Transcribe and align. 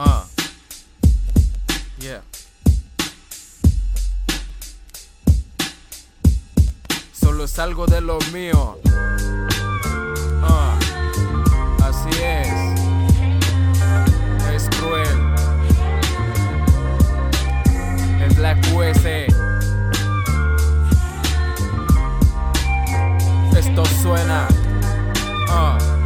Ah. 0.00 0.24
Yeah. 1.98 2.22
Solo 7.10 7.42
es 7.42 7.58
algo 7.58 7.84
de 7.86 8.00
lo 8.00 8.20
mío. 8.32 8.78
Ah. 10.40 10.78
Así 11.82 12.10
es. 12.22 12.48
Es 14.54 14.68
cruel. 14.78 15.34
Es 18.24 18.36
Black 18.36 18.58
US. 18.72 19.04
Esto 23.52 23.84
suena. 24.00 24.46
Ah. 25.48 25.97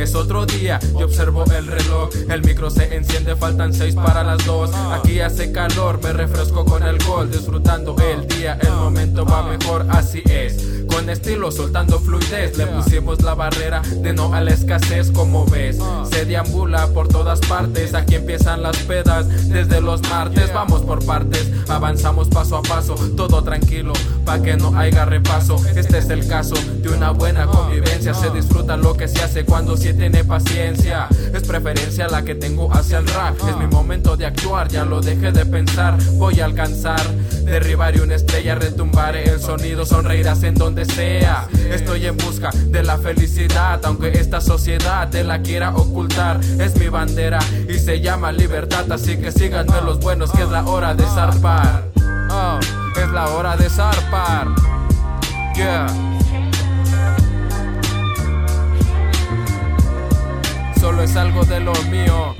Es 0.00 0.14
otro 0.14 0.46
día, 0.46 0.80
yo 0.98 1.04
observo 1.04 1.44
el 1.54 1.66
reloj. 1.66 2.08
El 2.30 2.42
micro 2.42 2.70
se 2.70 2.96
enciende, 2.96 3.36
faltan 3.36 3.74
seis 3.74 3.94
para 3.94 4.24
las 4.24 4.46
dos. 4.46 4.70
Aquí 4.92 5.20
hace 5.20 5.52
calor, 5.52 6.02
me 6.02 6.14
refresco 6.14 6.64
con 6.64 6.82
el 6.84 6.96
gol. 7.04 7.30
Disfrutando 7.30 7.94
el 7.98 8.26
día, 8.26 8.58
el 8.62 8.72
momento 8.72 9.26
va 9.26 9.42
mejor, 9.42 9.84
así 9.90 10.22
es. 10.24 10.86
Con 10.90 11.10
estilo, 11.10 11.52
soltando 11.52 12.00
fluidez. 12.00 12.56
Le 12.56 12.66
pusimos 12.66 13.20
la 13.22 13.34
barrera 13.34 13.82
de 13.82 14.14
no 14.14 14.32
a 14.32 14.40
la 14.40 14.52
escasez, 14.52 15.10
como 15.10 15.44
ves. 15.44 15.78
Se 16.10 16.24
deambula 16.24 16.86
por 16.88 17.08
todas 17.08 17.38
partes. 17.40 17.92
Aquí 17.92 18.14
empiezan 18.14 18.62
las 18.62 18.78
pedas 18.78 19.28
desde 19.50 19.82
los 19.82 20.00
martes. 20.08 20.52
Vamos 20.54 20.80
por 20.80 21.04
partes, 21.04 21.50
avanzamos 21.68 22.28
paso 22.28 22.56
a 22.56 22.62
paso. 22.62 22.94
Todo 23.16 23.44
tranquilo, 23.44 23.92
pa' 24.24 24.40
que 24.40 24.56
no 24.56 24.76
haya 24.78 25.04
repaso. 25.04 25.56
Este 25.76 25.98
es 25.98 26.08
el 26.08 26.26
caso 26.26 26.54
de 26.82 26.88
una 26.88 27.10
buena 27.10 27.46
convivencia. 27.46 28.14
Se 28.14 28.30
disfruta 28.30 28.78
lo 28.78 28.96
que 28.96 29.06
se 29.06 29.22
hace 29.22 29.44
cuando 29.44 29.76
se 29.76 29.90
tiene 30.00 30.24
paciencia. 30.24 31.08
Es 31.34 31.42
preferencia 31.46 32.08
la 32.08 32.22
que 32.24 32.34
tengo 32.34 32.72
hacia 32.72 32.96
el 32.96 33.06
rap. 33.08 33.36
Es 33.46 33.54
mi 33.58 33.66
momento 33.66 34.16
de 34.16 34.24
actuar, 34.24 34.66
ya 34.66 34.86
lo 34.86 35.02
dejé 35.02 35.30
de 35.30 35.44
pensar. 35.44 35.98
Voy 36.14 36.40
a 36.40 36.46
alcanzar, 36.46 37.02
derribar 37.44 37.94
y 37.94 38.00
una 38.00 38.14
estrella, 38.14 38.54
retumbaré 38.54 39.24
el 39.24 39.40
sonido, 39.40 39.84
sonreirás 39.84 40.42
en 40.42 40.54
donde 40.54 40.86
sea. 40.86 41.46
Estoy 41.70 42.06
en 42.06 42.16
busca 42.16 42.48
de 42.50 42.82
la 42.82 42.96
felicidad, 42.96 43.78
aunque 43.84 44.08
esta 44.08 44.40
sociedad 44.40 45.10
te 45.10 45.22
la 45.22 45.42
quiera 45.42 45.74
ocultar. 45.76 46.40
Es 46.58 46.74
mi 46.76 46.88
bandera 46.88 47.40
y 47.68 47.78
se 47.78 48.00
llama 48.00 48.32
libertad, 48.32 48.90
así 48.90 49.18
que 49.18 49.30
síganme 49.30 49.82
los 49.84 50.00
buenos, 50.00 50.32
que 50.32 50.44
es 50.44 50.48
la 50.48 50.64
hora 50.64 50.94
de 50.94 51.04
zarpar. 51.04 51.90
Oh, 52.30 52.58
es 52.98 53.08
la 53.10 53.28
hora 53.28 53.54
de 53.54 53.68
zarpar. 53.68 54.48
Yeah. 55.54 56.19
Es 61.02 61.16
algo 61.16 61.44
de 61.44 61.60
lo 61.60 61.72
mío. 61.90 62.34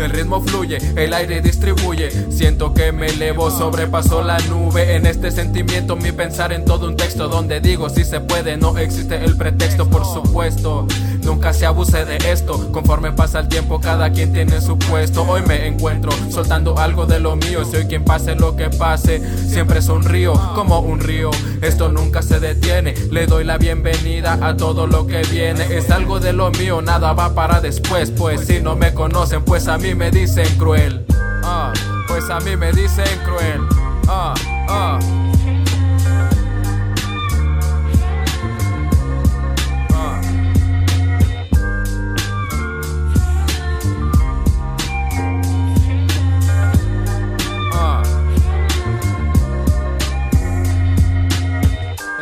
El 0.00 0.10
ritmo 0.12 0.40
fluye, 0.40 0.78
el 0.96 1.12
aire 1.12 1.42
distribuye. 1.42 2.10
Siento 2.30 2.72
que 2.72 2.90
me 2.90 3.06
elevo, 3.06 3.50
sobrepaso 3.50 4.22
la 4.22 4.38
nube. 4.48 4.96
En 4.96 5.04
este 5.04 5.30
sentimiento, 5.30 5.94
mi 5.94 6.10
pensar 6.10 6.54
en 6.54 6.64
todo 6.64 6.88
un 6.88 6.96
texto 6.96 7.28
donde 7.28 7.60
digo 7.60 7.90
si 7.90 8.04
se 8.04 8.20
puede, 8.20 8.56
no 8.56 8.78
existe 8.78 9.22
el 9.22 9.36
pretexto, 9.36 9.90
por 9.90 10.06
supuesto. 10.06 10.86
Nunca 11.22 11.52
se 11.52 11.66
abuse 11.66 12.06
de 12.06 12.16
esto. 12.32 12.72
Conforme 12.72 13.12
pasa 13.12 13.40
el 13.40 13.48
tiempo, 13.48 13.78
cada 13.78 14.10
quien 14.10 14.32
tiene 14.32 14.60
su 14.60 14.78
puesto. 14.78 15.22
Hoy 15.22 15.42
me 15.46 15.66
encuentro 15.66 16.10
soltando 16.30 16.78
algo 16.78 17.04
de 17.04 17.20
lo 17.20 17.36
mío. 17.36 17.64
Soy 17.64 17.84
quien 17.84 18.04
pase 18.04 18.34
lo 18.34 18.56
que 18.56 18.70
pase. 18.70 19.20
Siempre 19.46 19.82
sonrío 19.82 20.32
como 20.54 20.80
un 20.80 21.00
río. 21.00 21.30
Esto 21.60 21.90
nunca 21.90 22.22
se 22.22 22.40
detiene. 22.40 22.94
Le 23.10 23.26
doy 23.26 23.44
la 23.44 23.58
bienvenida 23.58 24.38
a 24.40 24.56
todo 24.56 24.86
lo 24.86 25.06
que 25.06 25.22
viene. 25.30 25.76
Es 25.76 25.90
algo 25.90 26.20
de 26.20 26.32
lo 26.32 26.50
mío, 26.52 26.80
nada 26.80 27.12
va 27.12 27.34
para 27.34 27.60
después. 27.60 28.10
Pues 28.10 28.46
si 28.46 28.60
no 28.60 28.76
me 28.76 28.94
conocen, 28.94 29.44
pues 29.44 29.68
a 29.68 29.76
mí 29.76 29.89
me 29.94 30.10
dicen 30.10 30.46
cruel. 30.58 31.04
Ah, 31.42 31.72
pues 32.06 32.28
a 32.30 32.38
mí 32.40 32.56
me 32.56 32.72
dicen 32.72 33.06
cruel. 33.24 33.60
Ah, 34.08 34.34
ah. 34.68 34.98
Ah. 47.72 48.02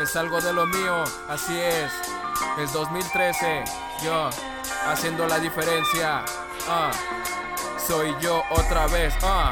Es 0.03 0.17
algo 0.17 0.41
de 0.41 0.53
lo 0.53 0.67
mío, 0.67 1.05
así 1.29 1.59
es. 1.59 1.93
Es 2.63 2.73
2013, 2.73 3.65
yo 4.03 4.31
haciendo 4.87 5.27
la 5.27 5.39
diferencia. 5.39 6.25
Ah. 6.69 6.91
Soy 7.89 8.15
yo 8.21 8.45
otra 8.51 8.87
vez. 8.87 9.15
Ah. 9.23 9.51